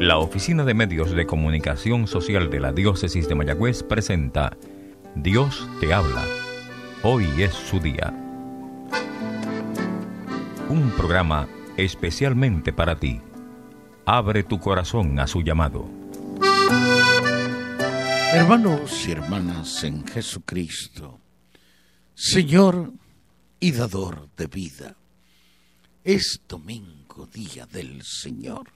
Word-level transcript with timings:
La 0.00 0.16
Oficina 0.18 0.64
de 0.64 0.72
Medios 0.72 1.10
de 1.10 1.26
Comunicación 1.26 2.06
Social 2.06 2.48
de 2.48 2.60
la 2.60 2.72
Diócesis 2.72 3.28
de 3.28 3.34
Mayagüez 3.34 3.82
presenta 3.82 4.56
Dios 5.14 5.68
te 5.80 5.92
habla. 5.92 6.24
Hoy 7.02 7.26
es 7.42 7.52
su 7.52 7.78
día. 7.78 8.14
Un 10.70 10.90
programa 10.96 11.46
especialmente 11.76 12.72
para 12.72 12.96
ti. 12.96 13.20
Abre 14.06 14.44
tu 14.44 14.58
corazón 14.58 15.20
a 15.20 15.26
su 15.26 15.42
llamado. 15.42 15.90
Hermanos 18.32 19.06
y 19.06 19.12
hermanas 19.12 19.84
en 19.84 20.06
Jesucristo, 20.06 21.20
Señor 22.14 22.94
y 23.60 23.72
dador 23.72 24.30
de 24.36 24.46
vida, 24.46 24.96
es 26.06 26.40
domingo, 26.46 27.26
día 27.26 27.66
del 27.66 28.04
Señor. 28.04 28.70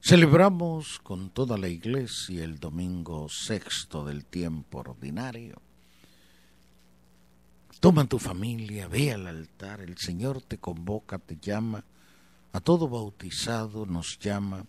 Celebramos 0.00 1.00
con 1.00 1.30
toda 1.30 1.58
la 1.58 1.66
iglesia 1.66 2.44
el 2.44 2.60
domingo 2.60 3.28
sexto 3.28 4.04
del 4.04 4.24
tiempo 4.24 4.78
ordinario. 4.78 5.60
Toma 7.80 8.04
tu 8.04 8.20
familia, 8.20 8.86
ve 8.86 9.10
al 9.10 9.26
altar, 9.26 9.80
el 9.80 9.98
Señor 9.98 10.40
te 10.40 10.58
convoca, 10.58 11.18
te 11.18 11.36
llama, 11.36 11.84
a 12.52 12.60
todo 12.60 12.88
bautizado 12.88 13.84
nos 13.84 14.16
llama 14.20 14.64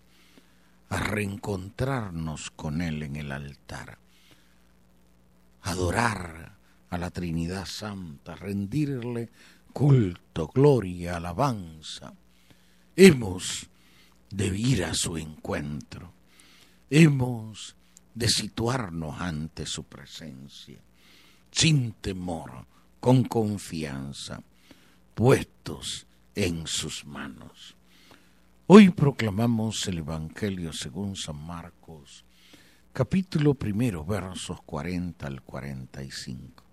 a 0.88 0.98
reencontrarnos 0.98 2.50
con 2.50 2.82
Él 2.82 3.04
en 3.04 3.14
el 3.14 3.30
altar, 3.30 3.98
adorar 5.62 6.56
a 6.90 6.98
la 6.98 7.10
Trinidad 7.10 7.66
Santa, 7.66 8.34
rendirle 8.34 9.30
culto, 9.76 10.46
gloria, 10.46 11.18
alabanza. 11.18 12.10
Hemos 12.96 13.68
de 14.30 14.46
ir 14.58 14.82
a 14.82 14.94
su 14.94 15.18
encuentro. 15.18 16.14
Hemos 16.88 17.76
de 18.14 18.26
situarnos 18.26 19.20
ante 19.20 19.66
su 19.66 19.84
presencia, 19.84 20.78
sin 21.50 21.92
temor, 21.92 22.64
con 23.00 23.24
confianza, 23.24 24.42
puestos 25.14 26.06
en 26.34 26.66
sus 26.66 27.04
manos. 27.04 27.76
Hoy 28.68 28.88
proclamamos 28.88 29.86
el 29.88 29.98
Evangelio 29.98 30.72
según 30.72 31.16
San 31.16 31.36
Marcos, 31.36 32.24
capítulo 32.94 33.52
primero, 33.52 34.06
versos 34.06 34.58
40 34.62 35.26
al 35.26 35.42
45. 35.42 36.64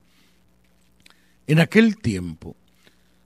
En 1.47 1.59
aquel 1.59 1.97
tiempo 1.97 2.55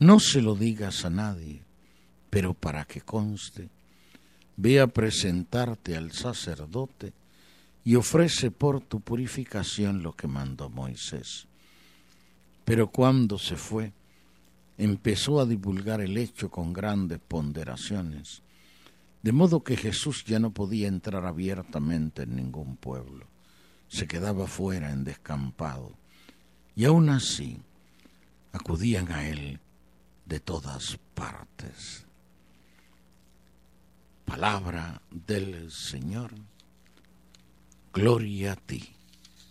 no 0.00 0.20
se 0.20 0.40
lo 0.40 0.54
digas 0.54 1.04
a 1.04 1.10
nadie, 1.10 1.62
pero 2.30 2.54
para 2.54 2.84
que 2.84 3.00
conste, 3.00 3.68
ve 4.56 4.80
a 4.80 4.86
presentarte 4.86 5.96
al 5.96 6.12
sacerdote 6.12 7.12
y 7.84 7.96
ofrece 7.96 8.50
por 8.50 8.80
tu 8.80 9.00
purificación 9.00 10.02
lo 10.02 10.14
que 10.14 10.28
mandó 10.28 10.68
Moisés. 10.68 11.46
Pero 12.64 12.90
cuando 12.90 13.38
se 13.38 13.56
fue, 13.56 13.92
empezó 14.76 15.40
a 15.40 15.46
divulgar 15.46 16.00
el 16.00 16.16
hecho 16.16 16.50
con 16.50 16.72
grandes 16.72 17.18
ponderaciones, 17.18 18.42
de 19.22 19.32
modo 19.32 19.64
que 19.64 19.76
Jesús 19.76 20.24
ya 20.24 20.38
no 20.38 20.52
podía 20.52 20.86
entrar 20.86 21.26
abiertamente 21.26 22.22
en 22.22 22.36
ningún 22.36 22.76
pueblo, 22.76 23.26
se 23.88 24.06
quedaba 24.06 24.46
fuera 24.46 24.92
en 24.92 25.02
descampado, 25.02 25.92
y 26.76 26.84
aún 26.84 27.08
así 27.08 27.58
acudían 28.52 29.10
a 29.10 29.26
él 29.28 29.58
de 30.28 30.40
todas 30.40 30.98
partes. 31.14 32.04
Palabra 34.26 35.00
del 35.10 35.72
Señor. 35.72 36.30
Gloria 37.94 38.52
a 38.52 38.56
ti, 38.56 38.94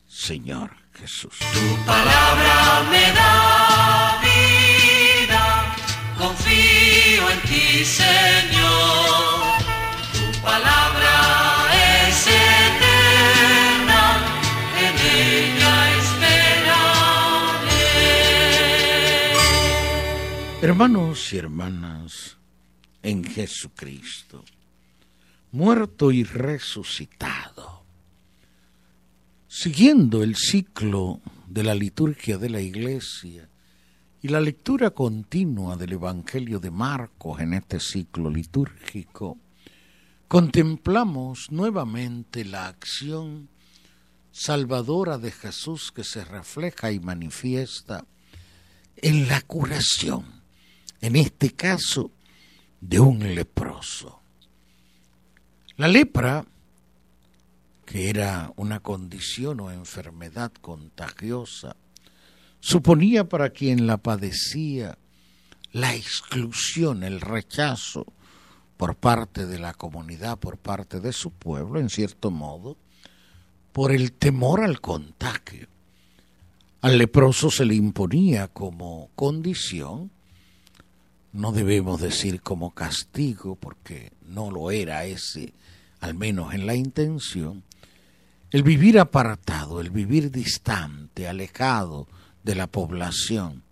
Señor 0.08 0.78
Jesús. 0.94 1.40
Tu 1.40 1.86
palabra 1.86 2.84
me 2.92 3.12
da 3.12 4.22
vida, 4.22 5.76
confío 6.18 7.30
en 7.32 7.42
ti, 7.42 7.84
Señor. 7.84 9.06
Hermanos 20.68 21.32
y 21.32 21.38
hermanas 21.38 22.36
en 23.02 23.24
Jesucristo, 23.24 24.44
muerto 25.54 26.12
y 26.12 26.26
resucitado, 26.26 27.86
siguiendo 29.48 30.24
el 30.24 30.36
ciclo 30.36 31.22
de 31.48 31.64
la 31.64 31.74
liturgia 31.74 32.38
de 32.38 32.50
la 32.50 32.60
Iglesia 32.60 33.48
y 34.22 34.28
la 34.28 34.42
lectura 34.42 34.90
continua 34.90 35.78
del 35.78 35.94
Evangelio 35.94 36.60
de 36.60 36.70
Marcos 36.70 37.40
en 37.40 37.54
este 37.54 37.80
ciclo 37.80 38.30
litúrgico, 38.30 39.38
contemplamos 40.28 41.50
nuevamente 41.50 42.44
la 42.44 42.68
acción 42.68 43.48
salvadora 44.34 45.18
de 45.18 45.32
Jesús 45.32 45.94
que 45.94 46.04
se 46.04 46.26
refleja 46.26 46.92
y 46.92 47.00
manifiesta 47.00 48.04
en 48.98 49.30
la 49.30 49.40
curación, 49.40 50.37
en 51.02 51.16
este 51.16 51.52
caso, 51.52 52.12
de 52.81 53.00
un 53.00 53.19
leproso. 53.35 54.22
La 55.78 55.88
lepra, 55.88 56.46
que 57.85 58.09
era 58.09 58.52
una 58.56 58.80
condición 58.80 59.59
o 59.59 59.72
enfermedad 59.72 60.52
contagiosa, 60.62 61.75
suponía 62.59 63.28
para 63.30 63.50
quien 63.50 63.88
la 63.88 63.97
padecía 63.97 64.97
la 65.72 65.96
exclusión, 65.96 67.03
el 67.03 67.22
rechazo 67.22 68.06
por 68.78 68.96
parte 68.96 69.46
de 69.46 69.59
la 69.59 69.74
comunidad, 69.74 70.38
por 70.40 70.57
parte 70.57 71.00
de 71.00 71.13
su 71.13 71.31
pueblo, 71.31 71.80
en 71.80 71.90
cierto 71.90 72.31
modo, 72.31 72.78
por 73.74 73.91
el 73.91 74.12
temor 74.12 74.63
al 74.63 74.81
contagio. 74.81 75.68
Al 76.81 76.97
leproso 76.97 77.52
se 77.52 77.66
le 77.66 77.75
imponía 77.75 78.47
como 78.47 79.09
condición, 79.16 80.12
no 81.34 81.52
debemos 81.52 82.02
decir 82.02 82.42
como 82.42 82.72
castigo, 82.72 83.56
porque 83.56 84.12
no 84.28 84.52
lo 84.52 84.72
era 84.72 85.06
ese, 85.06 85.54
al 86.00 86.14
menos 86.14 86.54
en 86.54 86.66
la 86.66 86.76
intención, 86.76 87.64
el 88.52 88.64
vivir 88.64 89.00
apartado, 89.00 89.82
el 89.82 89.90
vivir 89.90 90.32
distante, 90.32 91.28
alejado 91.28 92.08
de 92.44 92.56
la 92.56 92.68
población. 92.68 93.64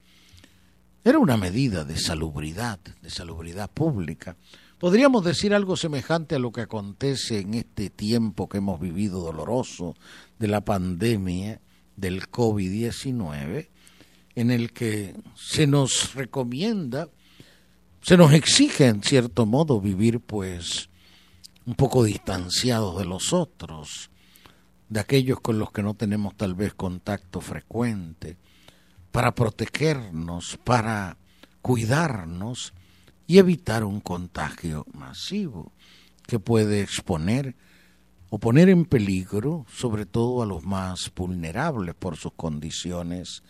Era 1.03 1.19
una 1.19 1.37
medida 1.37 1.85
de 1.85 1.97
salubridad, 1.97 2.79
de 3.01 3.09
salubridad 3.09 3.69
pública. 3.69 4.35
Podríamos 4.79 5.23
decir 5.23 5.53
algo 5.53 5.77
semejante 5.77 6.35
a 6.35 6.39
lo 6.39 6.51
que 6.51 6.61
acontece 6.61 7.39
en 7.39 7.53
este 7.53 7.89
tiempo 7.89 8.49
que 8.49 8.57
hemos 8.57 8.81
vivido 8.81 9.21
doloroso 9.21 9.95
de 10.39 10.47
la 10.47 10.61
pandemia 10.61 11.61
del 11.95 12.29
COVID-19, 12.29 13.69
en 14.35 14.51
el 14.51 14.73
que 14.73 15.15
se 15.35 15.67
nos 15.67 16.13
recomienda, 16.13 17.07
se 18.05 18.17
nos 18.17 18.33
exige 18.33 18.85
en 18.85 19.01
cierto 19.01 19.47
modo 19.47 19.81
vivir 19.81 20.19
pues 20.19 20.91
un 21.65 21.73
poco 21.73 22.03
distanciados 22.03 22.99
de 22.99 23.05
los 23.05 23.33
otros, 23.33 24.11
de 24.89 24.99
aquellos 24.99 25.39
con 25.39 25.57
los 25.57 25.71
que 25.71 25.81
no 25.81 25.95
tenemos 25.95 26.37
tal 26.37 26.53
vez 26.53 26.75
contacto 26.75 27.41
frecuente, 27.41 28.37
para 29.11 29.33
protegernos, 29.33 30.59
para 30.63 31.17
cuidarnos 31.63 32.75
y 33.25 33.39
evitar 33.39 33.83
un 33.83 34.01
contagio 34.01 34.85
masivo 34.93 35.71
que 36.27 36.37
puede 36.37 36.81
exponer 36.81 37.55
o 38.29 38.37
poner 38.37 38.69
en 38.69 38.85
peligro 38.85 39.65
sobre 39.67 40.05
todo 40.05 40.43
a 40.43 40.45
los 40.45 40.63
más 40.63 41.11
vulnerables 41.15 41.95
por 41.95 42.17
sus 42.17 42.33
condiciones 42.33 43.41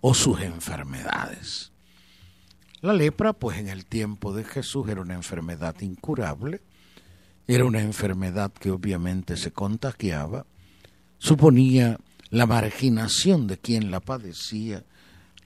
o 0.00 0.12
sus 0.12 0.40
enfermedades. 0.40 1.71
La 2.82 2.92
lepra, 2.92 3.32
pues 3.32 3.58
en 3.58 3.68
el 3.68 3.86
tiempo 3.86 4.34
de 4.34 4.42
Jesús 4.42 4.88
era 4.88 5.00
una 5.00 5.14
enfermedad 5.14 5.80
incurable, 5.82 6.60
era 7.46 7.64
una 7.64 7.80
enfermedad 7.80 8.52
que 8.52 8.72
obviamente 8.72 9.36
se 9.36 9.52
contagiaba, 9.52 10.46
suponía 11.16 11.96
la 12.30 12.44
marginación 12.44 13.46
de 13.46 13.58
quien 13.58 13.92
la 13.92 14.00
padecía, 14.00 14.84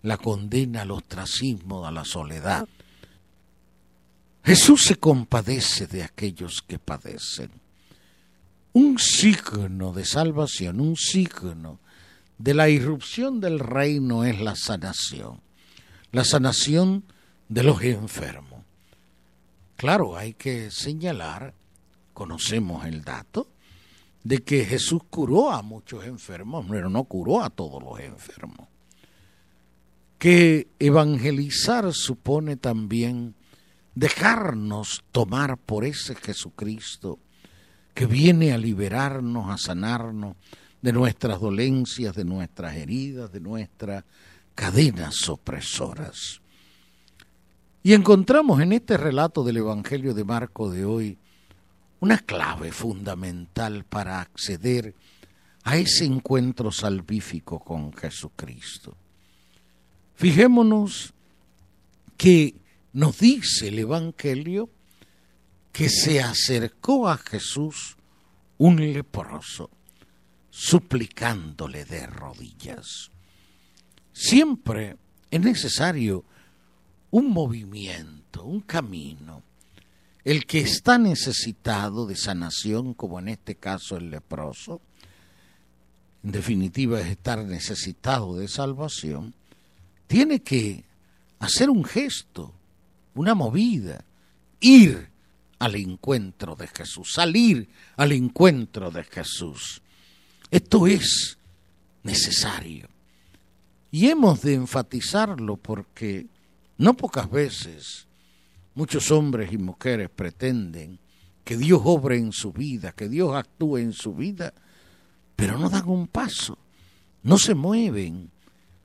la 0.01 0.17
condena 0.17 0.83
al 0.83 0.93
ostracismo, 0.93 1.87
a 1.87 1.91
la 1.91 2.07
soledad. 2.07 2.67
Jesús 4.43 4.85
se 4.85 4.97
compadece 4.97 5.87
de 5.87 6.05
aquellos 6.05 6.65
que 6.67 6.79
padecen. 6.79 7.51
Un 8.73 8.99
signo 8.99 9.93
de 9.93 10.07
salvación, 10.07 10.81
un 10.81 10.97
signo 10.97 11.81
de 12.39 12.55
la 12.55 12.71
irrupción 12.71 13.41
del 13.41 13.59
reino 13.59 14.25
es 14.25 14.41
la 14.41 14.57
sanación. 14.57 15.43
La 16.13 16.25
sanación 16.25 17.05
de 17.49 17.63
los 17.63 17.83
enfermos. 17.83 18.65
Claro, 19.77 20.17
hay 20.17 20.35
que 20.35 20.71
señalar, 20.71 21.55
conocemos 22.13 22.87
el 22.87 23.03
dato, 23.05 23.49
de 24.25 24.43
que 24.43 24.65
Jesús 24.65 25.03
curó 25.09 25.53
a 25.53 25.63
muchos 25.63 26.05
enfermos, 26.05 26.67
pero 26.69 26.91
no 26.91 27.05
curó 27.05 27.43
a 27.43 27.51
todos 27.51 27.83
los 27.83 28.01
enfermos. 28.01 28.67
Que 30.19 30.69
evangelizar 30.79 31.93
supone 31.93 32.57
también 32.57 33.35
dejarnos 33.95 35.05
tomar 35.13 35.57
por 35.59 35.85
ese 35.85 36.15
Jesucristo 36.17 37.19
que 37.95 38.07
viene 38.07 38.53
a 38.53 38.59
liberarnos, 38.59 39.49
a 39.49 39.59
sanarnos 39.59 40.37
de 40.83 40.93
nuestras 40.93 41.41
dolencias, 41.41 42.15
de 42.15 42.25
nuestras 42.25 42.77
heridas, 42.77 43.33
de 43.33 43.41
nuestras 43.41 44.05
cadenas 44.55 45.29
opresoras. 45.29 46.41
Y 47.87 47.95
encontramos 47.95 48.61
en 48.61 48.73
este 48.73 48.97
relato 48.97 49.45
del 49.45 49.59
Evangelio 49.59 50.13
de 50.13 50.25
Marco 50.25 50.69
de 50.69 50.85
hoy 50.85 51.19
una 52.01 52.19
clave 52.19 52.73
fundamental 52.73 53.85
para 53.85 54.21
acceder 54.21 54.93
a 55.63 55.77
ese 55.77 56.05
encuentro 56.05 56.73
salvífico 56.73 57.61
con 57.61 57.93
Jesucristo. 57.93 58.97
Fijémonos 60.17 61.15
que 62.17 62.57
nos 62.93 63.21
dice 63.21 63.69
el 63.69 63.79
Evangelio 63.79 64.69
que 65.71 65.89
se 65.89 66.21
acercó 66.21 67.09
a 67.09 67.17
Jesús 67.17 67.97
un 68.59 68.79
leproso, 68.93 69.71
suplicándole 70.51 71.85
de 71.85 72.05
rodillas. 72.09 73.13
Siempre 74.13 74.97
es 75.31 75.41
necesario 75.41 76.25
un 77.11 77.31
movimiento, 77.31 78.45
un 78.45 78.61
camino. 78.61 79.43
El 80.25 80.45
que 80.45 80.61
está 80.61 80.99
necesitado 80.99 82.07
de 82.07 82.17
sanación, 82.17 82.95
como 82.95 83.19
en 83.21 83.29
este 83.29 83.55
caso 83.55 83.97
el 83.97 84.11
leproso, 84.11 84.81
en 86.25 86.33
definitiva 86.33 87.01
es 87.01 87.07
estar 87.07 87.45
necesitado 87.45 88.37
de 88.37 88.49
salvación, 88.49 89.35
tiene 90.09 90.41
que 90.43 90.85
hacer 91.39 91.71
un 91.71 91.85
gesto, 91.85 92.53
una 93.15 93.35
movida, 93.35 94.05
ir 94.61 95.11
al 95.59 95.77
encuentro 95.77 96.57
de 96.57 96.67
Jesús, 96.67 97.13
salir 97.13 97.69
al 97.97 98.13
encuentro 98.13 98.91
de 98.91 99.05
Jesús. 99.05 99.81
Esto 100.51 100.87
es 100.87 101.39
necesario. 102.03 102.89
Y 103.91 104.09
hemos 104.09 104.43
de 104.43 104.55
enfatizarlo 104.55 105.57
porque 105.57 106.27
no 106.79 106.97
pocas 106.97 107.31
veces 107.31 108.07
muchos 108.75 109.11
hombres 109.11 109.53
y 109.53 109.59
mujeres 109.59 110.11
pretenden 110.11 111.01
que 111.45 111.57
Dios 111.57 111.81
obre 111.85 112.19
en 112.19 112.33
su 112.33 112.53
vida, 112.53 112.93
que 112.93 113.09
Dios 113.09 113.35
actúe 113.35 113.79
en 113.79 113.93
su 113.93 114.15
vida, 114.15 114.53
pero 115.35 115.59
no 115.59 115.71
dan 115.71 115.89
un 115.89 116.09
paso, 116.09 116.59
no 117.23 117.39
se 117.39 117.55
mueven, 117.55 118.31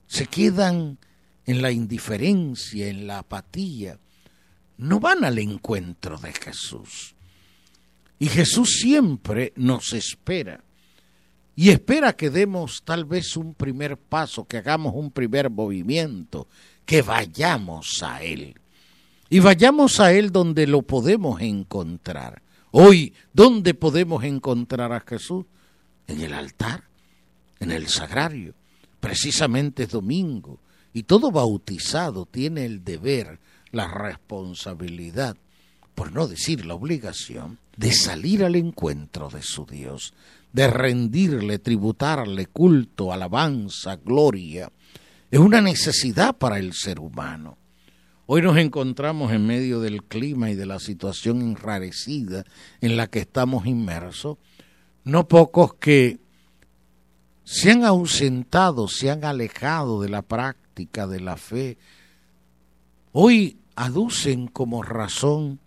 se 0.07 0.27
quedan 0.27 0.97
en 1.45 1.61
la 1.61 1.71
indiferencia, 1.71 2.87
en 2.87 3.07
la 3.07 3.19
apatía, 3.19 3.99
no 4.77 4.99
van 4.99 5.23
al 5.23 5.39
encuentro 5.39 6.17
de 6.17 6.33
Jesús. 6.33 7.15
Y 8.19 8.27
Jesús 8.27 8.77
siempre 8.79 9.53
nos 9.55 9.93
espera. 9.93 10.63
Y 11.55 11.69
espera 11.69 12.13
que 12.13 12.29
demos 12.29 12.83
tal 12.83 13.05
vez 13.05 13.35
un 13.35 13.53
primer 13.53 13.97
paso, 13.97 14.45
que 14.45 14.57
hagamos 14.57 14.93
un 14.95 15.11
primer 15.11 15.49
movimiento, 15.49 16.47
que 16.85 17.01
vayamos 17.01 18.01
a 18.03 18.23
Él. 18.23 18.55
Y 19.29 19.39
vayamos 19.39 19.99
a 19.99 20.13
Él 20.13 20.31
donde 20.31 20.67
lo 20.67 20.81
podemos 20.81 21.41
encontrar. 21.41 22.41
Hoy, 22.71 23.13
¿dónde 23.33 23.73
podemos 23.73 24.23
encontrar 24.23 24.93
a 24.93 25.01
Jesús? 25.01 25.45
En 26.07 26.21
el 26.21 26.33
altar, 26.33 26.85
en 27.59 27.71
el 27.71 27.87
sagrario. 27.87 28.53
Precisamente 28.99 29.83
es 29.83 29.89
domingo. 29.89 30.59
Y 30.93 31.03
todo 31.03 31.31
bautizado 31.31 32.25
tiene 32.25 32.65
el 32.65 32.83
deber, 32.83 33.39
la 33.71 33.87
responsabilidad, 33.87 35.37
por 35.95 36.11
no 36.11 36.27
decir 36.27 36.65
la 36.65 36.75
obligación, 36.75 37.59
de 37.77 37.93
salir 37.93 38.43
al 38.43 38.55
encuentro 38.55 39.29
de 39.29 39.41
su 39.41 39.65
Dios, 39.65 40.13
de 40.53 40.67
rendirle, 40.67 41.59
tributarle 41.59 42.47
culto, 42.47 43.13
alabanza, 43.13 43.95
gloria, 43.95 44.71
es 45.29 45.39
una 45.39 45.61
necesidad 45.61 46.37
para 46.37 46.59
el 46.59 46.73
ser 46.73 46.99
humano. 46.99 47.57
Hoy 48.25 48.41
nos 48.41 48.57
encontramos 48.57 49.31
en 49.31 49.45
medio 49.45 49.79
del 49.79 50.03
clima 50.03 50.51
y 50.51 50.55
de 50.55 50.65
la 50.65 50.79
situación 50.79 51.41
enrarecida 51.41 52.43
en 52.81 52.97
la 52.97 53.07
que 53.07 53.19
estamos 53.19 53.65
inmersos, 53.65 54.37
no 55.03 55.27
pocos 55.27 55.73
que 55.75 56.19
se 57.43 57.71
han 57.71 57.83
ausentado, 57.83 58.87
se 58.87 59.09
han 59.09 59.25
alejado 59.25 60.01
de 60.01 60.09
la 60.09 60.21
práctica 60.21 61.07
de 61.07 61.19
la 61.19 61.37
fe, 61.37 61.77
hoy 63.11 63.57
aducen 63.75 64.47
como 64.47 64.83
razón 64.83 65.59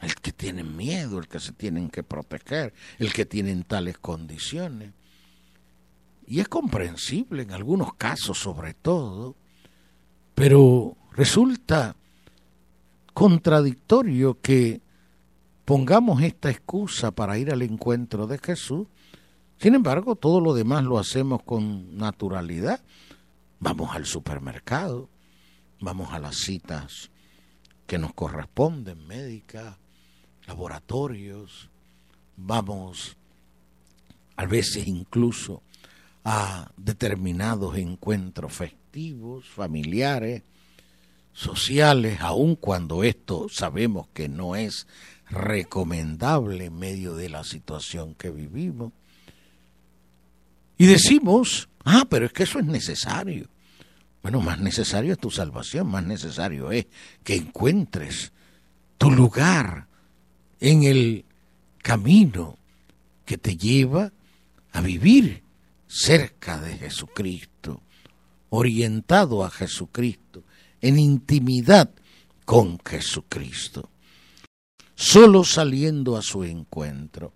el 0.00 0.14
que 0.14 0.32
tienen 0.32 0.76
miedo, 0.76 1.18
el 1.18 1.28
que 1.28 1.40
se 1.40 1.52
tienen 1.52 1.88
que 1.88 2.02
proteger, 2.02 2.74
el 2.98 3.12
que 3.12 3.24
tienen 3.24 3.64
tales 3.64 3.98
condiciones. 3.98 4.92
Y 6.26 6.40
es 6.40 6.48
comprensible 6.48 7.42
en 7.42 7.52
algunos 7.52 7.94
casos 7.94 8.38
sobre 8.38 8.74
todo, 8.74 9.36
pero 10.34 10.96
resulta 11.12 11.96
contradictorio 13.14 14.38
que 14.40 14.82
pongamos 15.64 16.22
esta 16.22 16.50
excusa 16.50 17.10
para 17.12 17.38
ir 17.38 17.50
al 17.52 17.62
encuentro 17.62 18.26
de 18.26 18.38
Jesús. 18.38 18.88
Sin 19.58 19.74
embargo, 19.74 20.16
todo 20.16 20.40
lo 20.40 20.52
demás 20.52 20.84
lo 20.84 20.98
hacemos 20.98 21.42
con 21.42 21.96
naturalidad. 21.96 22.82
Vamos 23.58 23.94
al 23.94 24.04
supermercado, 24.04 25.08
vamos 25.80 26.12
a 26.12 26.18
las 26.18 26.36
citas 26.36 27.10
que 27.86 27.98
nos 27.98 28.12
corresponden, 28.12 29.06
médicas, 29.06 29.78
laboratorios, 30.46 31.68
vamos 32.36 33.16
a 34.36 34.46
veces 34.46 34.86
incluso 34.86 35.62
a 36.24 36.70
determinados 36.76 37.76
encuentros 37.76 38.52
festivos, 38.52 39.46
familiares, 39.46 40.42
sociales, 41.32 42.20
aun 42.20 42.56
cuando 42.56 43.04
esto 43.04 43.48
sabemos 43.50 44.08
que 44.12 44.28
no 44.28 44.56
es 44.56 44.86
recomendable 45.28 46.66
en 46.66 46.78
medio 46.78 47.14
de 47.14 47.28
la 47.28 47.44
situación 47.44 48.14
que 48.14 48.30
vivimos. 48.30 48.92
Y 50.78 50.86
decimos, 50.86 51.68
ah, 51.84 52.04
pero 52.08 52.26
es 52.26 52.32
que 52.32 52.44
eso 52.44 52.58
es 52.58 52.66
necesario. 52.66 53.48
Bueno, 54.22 54.40
más 54.40 54.58
necesario 54.58 55.12
es 55.12 55.18
tu 55.18 55.30
salvación, 55.30 55.86
más 55.86 56.04
necesario 56.04 56.72
es 56.72 56.86
que 57.22 57.36
encuentres 57.36 58.32
tu 58.98 59.10
lugar 59.10 59.86
en 60.60 60.84
el 60.84 61.24
camino 61.82 62.58
que 63.24 63.38
te 63.38 63.56
lleva 63.56 64.12
a 64.72 64.80
vivir 64.80 65.42
cerca 65.86 66.60
de 66.60 66.76
Jesucristo, 66.76 67.82
orientado 68.50 69.44
a 69.44 69.50
Jesucristo, 69.50 70.44
en 70.80 70.98
intimidad 70.98 71.90
con 72.44 72.78
Jesucristo. 72.84 73.90
Solo 74.94 75.44
saliendo 75.44 76.16
a 76.16 76.22
su 76.22 76.44
encuentro, 76.44 77.32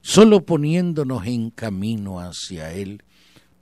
solo 0.00 0.44
poniéndonos 0.44 1.26
en 1.26 1.50
camino 1.50 2.20
hacia 2.20 2.72
Él, 2.72 3.02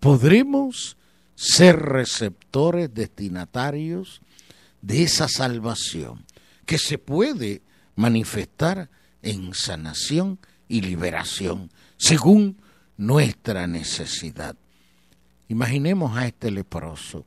podremos 0.00 0.96
ser 1.34 1.76
receptores 1.78 2.92
destinatarios 2.94 4.20
de 4.80 5.02
esa 5.02 5.28
salvación 5.28 6.24
que 6.66 6.78
se 6.78 6.98
puede 6.98 7.62
manifestar 7.94 8.90
en 9.22 9.54
sanación 9.54 10.38
y 10.68 10.80
liberación, 10.82 11.70
según 11.96 12.58
nuestra 12.96 13.66
necesidad. 13.66 14.56
Imaginemos 15.48 16.16
a 16.16 16.26
este 16.26 16.50
leproso. 16.50 17.24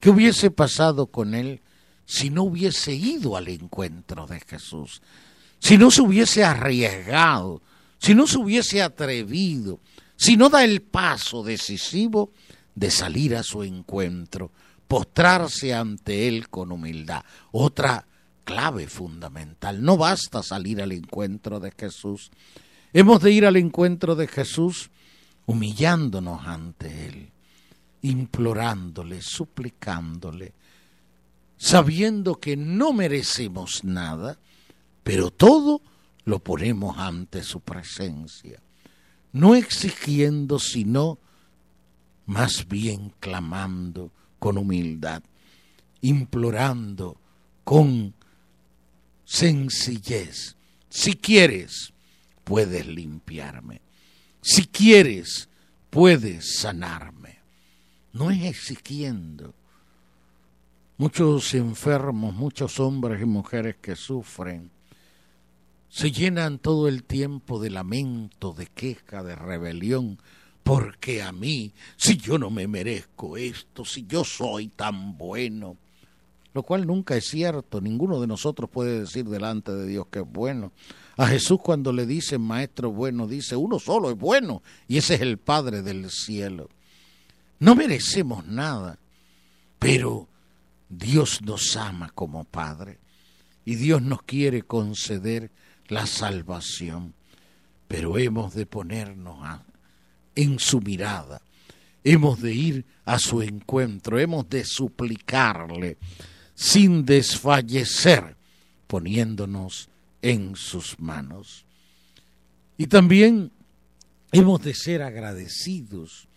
¿Qué 0.00 0.10
hubiese 0.10 0.50
pasado 0.50 1.06
con 1.06 1.34
él 1.34 1.60
si 2.04 2.30
no 2.30 2.42
hubiese 2.42 2.92
ido 2.92 3.36
al 3.36 3.48
encuentro 3.48 4.26
de 4.26 4.40
Jesús, 4.40 5.00
si 5.58 5.78
no 5.78 5.90
se 5.90 6.02
hubiese 6.02 6.44
arriesgado, 6.44 7.62
si 7.98 8.14
no 8.14 8.26
se 8.26 8.38
hubiese 8.38 8.82
atrevido, 8.82 9.80
si 10.16 10.36
no 10.36 10.48
da 10.48 10.64
el 10.64 10.82
paso 10.82 11.42
decisivo 11.42 12.32
de 12.74 12.90
salir 12.90 13.36
a 13.36 13.42
su 13.42 13.62
encuentro, 13.62 14.50
postrarse 14.88 15.72
ante 15.72 16.28
Él 16.28 16.48
con 16.48 16.72
humildad. 16.72 17.22
Otra 17.52 18.06
clave 18.44 18.86
fundamental, 18.86 19.82
no 19.82 19.96
basta 19.96 20.42
salir 20.42 20.82
al 20.82 20.92
encuentro 20.92 21.60
de 21.60 21.72
Jesús, 21.76 22.30
hemos 22.92 23.22
de 23.22 23.32
ir 23.32 23.46
al 23.46 23.56
encuentro 23.56 24.14
de 24.14 24.26
Jesús 24.26 24.90
humillándonos 25.46 26.46
ante 26.46 27.06
Él, 27.06 27.30
implorándole, 28.02 29.22
suplicándole, 29.22 30.54
sabiendo 31.56 32.40
que 32.40 32.56
no 32.56 32.92
merecemos 32.92 33.84
nada, 33.84 34.38
pero 35.02 35.30
todo 35.30 35.82
lo 36.24 36.38
ponemos 36.38 36.98
ante 36.98 37.42
su 37.42 37.60
presencia, 37.60 38.60
no 39.32 39.54
exigiendo, 39.54 40.58
sino 40.58 41.18
más 42.26 42.66
bien 42.68 43.12
clamando 43.20 44.10
con 44.38 44.58
humildad, 44.58 45.22
implorando 46.00 47.16
con 47.64 48.14
sencillez. 49.24 50.56
Si 50.88 51.14
quieres, 51.14 51.92
puedes 52.44 52.86
limpiarme. 52.86 53.80
Si 54.40 54.66
quieres, 54.66 55.48
puedes 55.90 56.58
sanarme. 56.58 57.40
No 58.12 58.30
es 58.30 58.42
exigiendo, 58.42 59.54
Muchos 61.02 61.54
enfermos, 61.54 62.32
muchos 62.32 62.78
hombres 62.78 63.20
y 63.20 63.24
mujeres 63.24 63.74
que 63.82 63.96
sufren, 63.96 64.70
se 65.88 66.12
llenan 66.12 66.60
todo 66.60 66.86
el 66.86 67.02
tiempo 67.02 67.58
de 67.58 67.70
lamento, 67.70 68.52
de 68.52 68.66
queja, 68.66 69.24
de 69.24 69.34
rebelión, 69.34 70.20
porque 70.62 71.20
a 71.20 71.32
mí, 71.32 71.72
si 71.96 72.18
yo 72.18 72.38
no 72.38 72.50
me 72.50 72.68
merezco 72.68 73.36
esto, 73.36 73.84
si 73.84 74.06
yo 74.06 74.22
soy 74.22 74.68
tan 74.68 75.18
bueno, 75.18 75.76
lo 76.54 76.62
cual 76.62 76.86
nunca 76.86 77.16
es 77.16 77.26
cierto, 77.28 77.80
ninguno 77.80 78.20
de 78.20 78.26
nosotros 78.26 78.68
puede 78.70 79.00
decir 79.00 79.24
delante 79.24 79.72
de 79.72 79.86
Dios 79.86 80.06
que 80.10 80.20
es 80.20 80.30
bueno. 80.30 80.72
A 81.16 81.26
Jesús 81.26 81.60
cuando 81.62 81.92
le 81.92 82.06
dicen 82.06 82.40
maestro 82.42 82.92
bueno, 82.92 83.26
dice, 83.26 83.56
uno 83.56 83.78
solo 83.78 84.10
es 84.10 84.18
bueno, 84.18 84.62
y 84.88 84.98
ese 84.98 85.14
es 85.14 85.20
el 85.22 85.38
Padre 85.38 85.82
del 85.82 86.10
cielo. 86.10 86.68
No 87.58 87.74
merecemos 87.74 88.46
nada, 88.46 88.98
pero 89.78 90.28
Dios 90.88 91.40
nos 91.42 91.76
ama 91.76 92.10
como 92.14 92.44
Padre 92.44 92.98
y 93.64 93.76
Dios 93.76 94.02
nos 94.02 94.22
quiere 94.22 94.62
conceder 94.62 95.50
la 95.88 96.06
salvación, 96.06 97.14
pero 97.88 98.18
hemos 98.18 98.54
de 98.54 98.66
ponernos 98.66 99.38
en 100.34 100.58
su 100.58 100.80
mirada, 100.80 101.42
hemos 102.04 102.40
de 102.40 102.52
ir 102.52 102.84
a 103.04 103.18
su 103.18 103.42
encuentro, 103.42 104.18
hemos 104.18 104.48
de 104.48 104.64
suplicarle 104.64 105.98
sin 106.62 107.04
desfallecer, 107.04 108.36
poniéndonos 108.86 109.88
en 110.22 110.54
sus 110.54 111.00
manos. 111.00 111.64
Y 112.78 112.86
también 112.86 113.50
hemos 114.30 114.62
de 114.62 114.72
ser 114.72 115.02
agradecidos. 115.02 116.28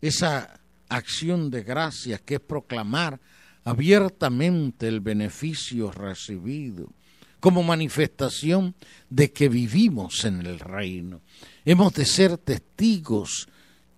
Esa 0.00 0.58
acción 0.88 1.50
de 1.50 1.64
gracias 1.64 2.22
que 2.22 2.36
es 2.36 2.40
proclamar 2.40 3.20
abiertamente 3.62 4.88
el 4.88 5.00
beneficio 5.00 5.92
recibido 5.92 6.90
como 7.38 7.62
manifestación 7.62 8.74
de 9.10 9.32
que 9.32 9.50
vivimos 9.50 10.24
en 10.24 10.46
el 10.46 10.60
reino. 10.60 11.20
Hemos 11.66 11.92
de 11.92 12.06
ser 12.06 12.38
testigos, 12.38 13.48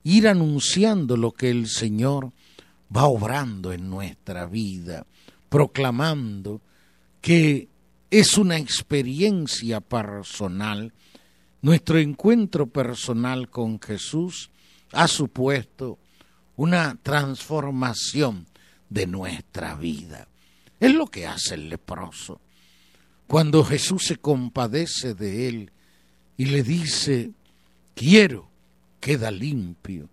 ir 0.02 0.26
anunciando 0.26 1.16
lo 1.16 1.30
que 1.30 1.48
el 1.48 1.68
Señor 1.68 2.32
va 2.94 3.04
obrando 3.04 3.72
en 3.72 3.88
nuestra 3.88 4.46
vida, 4.46 5.06
proclamando 5.50 6.62
que 7.20 7.68
es 8.10 8.38
una 8.38 8.56
experiencia 8.56 9.82
personal. 9.82 10.94
Nuestro 11.60 11.98
encuentro 11.98 12.66
personal 12.66 13.50
con 13.50 13.78
Jesús 13.78 14.50
ha 14.92 15.06
supuesto 15.06 15.98
una 16.56 16.98
transformación 17.02 18.46
de 18.88 19.06
nuestra 19.06 19.74
vida. 19.74 20.28
Es 20.78 20.94
lo 20.94 21.06
que 21.06 21.26
hace 21.26 21.54
el 21.54 21.68
leproso. 21.68 22.40
Cuando 23.26 23.62
Jesús 23.62 24.04
se 24.06 24.16
compadece 24.16 25.14
de 25.14 25.48
él 25.48 25.72
y 26.36 26.46
le 26.46 26.62
dice, 26.62 27.32
quiero, 27.94 28.50
queda 28.98 29.30
limpio. 29.30 30.08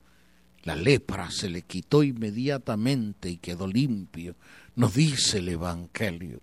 La 0.63 0.75
lepra 0.75 1.31
se 1.31 1.49
le 1.49 1.61
quitó 1.61 2.03
inmediatamente 2.03 3.29
y 3.29 3.37
quedó 3.37 3.67
limpio, 3.67 4.35
nos 4.77 4.93
dice 4.93 5.39
el 5.39 5.49
Evangelio. 5.49 6.39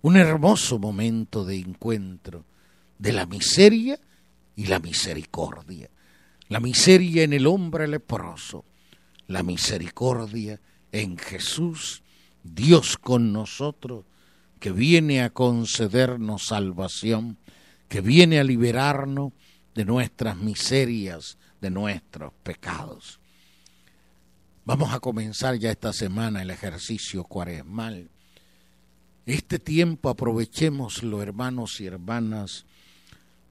Un 0.00 0.16
hermoso 0.16 0.78
momento 0.78 1.44
de 1.44 1.58
encuentro 1.58 2.46
de 2.98 3.12
la 3.12 3.26
miseria 3.26 4.00
y 4.56 4.66
la 4.66 4.78
misericordia. 4.78 5.90
La 6.48 6.58
miseria 6.58 7.22
en 7.22 7.34
el 7.34 7.46
hombre 7.46 7.86
leproso, 7.86 8.64
la 9.26 9.42
misericordia 9.42 10.58
en 10.90 11.18
Jesús, 11.18 12.02
Dios 12.42 12.96
con 12.96 13.30
nosotros, 13.30 14.06
que 14.58 14.72
viene 14.72 15.22
a 15.22 15.28
concedernos 15.28 16.46
salvación, 16.46 17.36
que 17.88 18.00
viene 18.00 18.40
a 18.40 18.44
liberarnos 18.44 19.34
de 19.74 19.84
nuestras 19.84 20.38
miserias, 20.38 21.36
de 21.60 21.70
nuestros 21.70 22.32
pecados. 22.42 23.19
Vamos 24.70 24.94
a 24.94 25.00
comenzar 25.00 25.56
ya 25.56 25.72
esta 25.72 25.92
semana 25.92 26.42
el 26.42 26.50
ejercicio 26.50 27.24
cuaresmal. 27.24 28.08
Este 29.26 29.58
tiempo 29.58 30.08
aprovechémoslo, 30.08 31.20
hermanos 31.20 31.80
y 31.80 31.86
hermanas, 31.86 32.66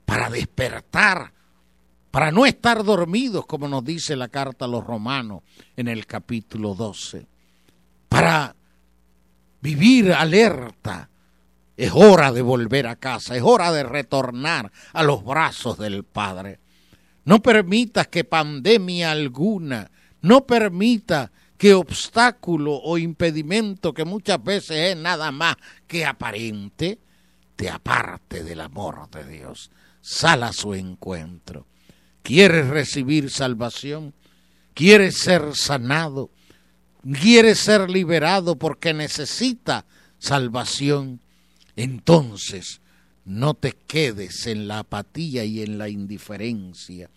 para 0.06 0.30
despertar 0.30 1.34
para 2.10 2.30
no 2.30 2.46
estar 2.46 2.84
dormidos, 2.84 3.44
como 3.44 3.68
nos 3.68 3.84
dice 3.84 4.16
la 4.16 4.28
carta 4.28 4.64
a 4.64 4.68
los 4.68 4.82
romanos 4.82 5.42
en 5.76 5.88
el 5.88 6.06
capítulo 6.06 6.74
12, 6.74 7.26
para 8.08 8.56
vivir 9.60 10.14
alerta. 10.14 11.10
Es 11.76 11.92
hora 11.94 12.32
de 12.32 12.40
volver 12.40 12.86
a 12.86 12.96
casa, 12.96 13.36
es 13.36 13.42
hora 13.44 13.70
de 13.72 13.82
retornar 13.82 14.72
a 14.94 15.02
los 15.02 15.22
brazos 15.22 15.76
del 15.76 16.02
Padre. 16.02 16.60
No 17.26 17.42
permitas 17.42 18.08
que 18.08 18.24
pandemia 18.24 19.10
alguna, 19.10 19.90
no 20.22 20.46
permita 20.46 21.30
que 21.56 21.74
obstáculo 21.74 22.74
o 22.74 22.98
impedimento 22.98 23.92
que 23.92 24.04
muchas 24.04 24.42
veces 24.42 24.92
es 24.92 24.96
nada 24.96 25.30
más 25.30 25.56
que 25.86 26.06
aparente, 26.06 26.98
te 27.56 27.68
aparte 27.68 28.42
del 28.42 28.60
amor 28.60 29.10
de 29.10 29.24
Dios. 29.24 29.70
Sal 30.00 30.42
a 30.44 30.52
su 30.52 30.74
encuentro 30.74 31.66
¿Quieres 32.22 32.68
recibir 32.68 33.30
salvación? 33.30 34.14
¿Quieres 34.74 35.18
ser 35.18 35.54
sanado? 35.54 36.30
¿Quieres 37.20 37.58
ser 37.58 37.90
liberado 37.90 38.56
porque 38.56 38.92
necesita 38.92 39.86
salvación? 40.18 41.20
Entonces, 41.76 42.80
no 43.24 43.54
te 43.54 43.72
quedes 43.72 44.46
en 44.46 44.68
la 44.68 44.80
apatía 44.80 45.44
y 45.44 45.62
en 45.62 45.78
la 45.78 45.88
indiferencia. 45.88 47.10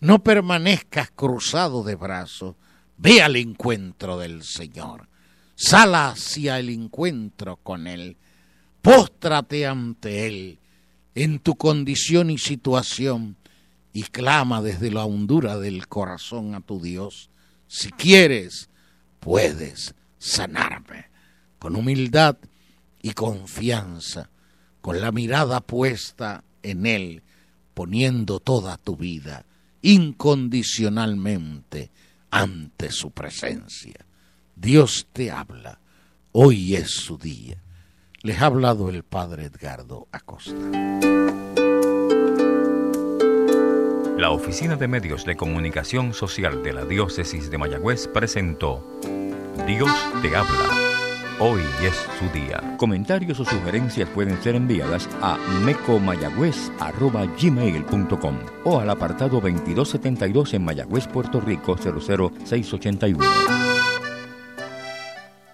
No 0.00 0.22
permanezcas 0.22 1.10
cruzado 1.10 1.84
de 1.84 1.94
brazos. 1.94 2.56
Ve 2.96 3.20
al 3.22 3.36
encuentro 3.36 4.18
del 4.18 4.42
Señor. 4.42 5.08
Sal 5.54 5.94
hacia 5.94 6.58
el 6.58 6.70
encuentro 6.70 7.56
con 7.56 7.86
Él. 7.86 8.16
Póstrate 8.80 9.66
ante 9.66 10.26
Él 10.26 10.58
en 11.14 11.38
tu 11.38 11.56
condición 11.56 12.30
y 12.30 12.38
situación 12.38 13.36
y 13.92 14.04
clama 14.04 14.62
desde 14.62 14.90
la 14.90 15.04
hondura 15.04 15.58
del 15.58 15.86
corazón 15.86 16.54
a 16.54 16.62
tu 16.62 16.80
Dios. 16.80 17.28
Si 17.66 17.90
quieres, 17.90 18.70
puedes 19.18 19.94
sanarme. 20.18 21.10
Con 21.58 21.76
humildad 21.76 22.38
y 23.02 23.10
confianza, 23.10 24.30
con 24.80 25.02
la 25.02 25.12
mirada 25.12 25.60
puesta 25.60 26.42
en 26.62 26.86
Él, 26.86 27.22
poniendo 27.74 28.40
toda 28.40 28.78
tu 28.78 28.96
vida 28.96 29.44
incondicionalmente 29.82 31.90
ante 32.30 32.90
su 32.90 33.10
presencia. 33.10 34.06
Dios 34.54 35.08
te 35.12 35.30
habla, 35.30 35.80
hoy 36.32 36.76
es 36.76 36.90
su 36.90 37.18
día. 37.18 37.62
Les 38.22 38.40
ha 38.40 38.46
hablado 38.46 38.90
el 38.90 39.02
Padre 39.02 39.44
Edgardo 39.44 40.08
Acosta. 40.12 40.54
La 44.18 44.30
Oficina 44.30 44.76
de 44.76 44.86
Medios 44.86 45.24
de 45.24 45.36
Comunicación 45.36 46.12
Social 46.12 46.62
de 46.62 46.74
la 46.74 46.84
Diócesis 46.84 47.50
de 47.50 47.56
Mayagüez 47.56 48.06
presentó 48.08 48.86
Dios 49.66 49.90
te 50.20 50.36
habla 50.36 50.79
Hoy 51.42 51.62
es 51.82 51.94
su 52.18 52.28
día. 52.38 52.76
Comentarios 52.76 53.40
o 53.40 53.46
sugerencias 53.46 54.06
pueden 54.10 54.42
ser 54.42 54.56
enviadas 54.56 55.08
a 55.22 55.38
mecomayagüez.gmail.com 55.64 58.36
o 58.64 58.78
al 58.78 58.90
apartado 58.90 59.40
2272 59.40 60.52
en 60.52 60.66
Mayagüez, 60.66 61.08
Puerto 61.08 61.40
Rico 61.40 61.78
00681. 61.78 63.59